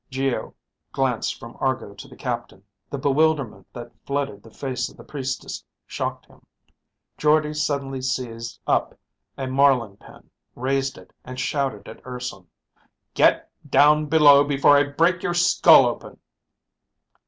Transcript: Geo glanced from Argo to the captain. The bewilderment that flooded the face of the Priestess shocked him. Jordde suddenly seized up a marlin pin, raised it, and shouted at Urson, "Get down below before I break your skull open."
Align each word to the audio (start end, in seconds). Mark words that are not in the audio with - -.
Geo 0.09 0.55
glanced 0.91 1.39
from 1.39 1.55
Argo 1.59 1.93
to 1.93 2.07
the 2.07 2.15
captain. 2.15 2.63
The 2.89 2.97
bewilderment 2.97 3.67
that 3.71 3.91
flooded 4.03 4.41
the 4.41 4.49
face 4.49 4.89
of 4.89 4.97
the 4.97 5.03
Priestess 5.03 5.63
shocked 5.85 6.25
him. 6.25 6.41
Jordde 7.19 7.53
suddenly 7.55 8.01
seized 8.01 8.59
up 8.65 8.97
a 9.37 9.45
marlin 9.45 9.97
pin, 9.97 10.31
raised 10.55 10.97
it, 10.97 11.13
and 11.23 11.39
shouted 11.39 11.87
at 11.87 12.01
Urson, 12.03 12.47
"Get 13.13 13.51
down 13.69 14.07
below 14.07 14.43
before 14.43 14.75
I 14.75 14.85
break 14.85 15.21
your 15.21 15.35
skull 15.35 15.85
open." 15.85 16.19